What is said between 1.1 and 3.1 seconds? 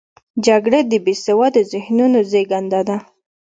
سواده ذهنونو زیږنده ده